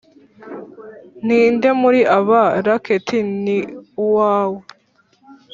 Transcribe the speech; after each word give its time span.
ninde 1.25 1.69
muri 1.81 2.01
aba 2.17 2.41
racket 2.65 3.07
ni 3.43 3.57
uwawe? 4.03 4.59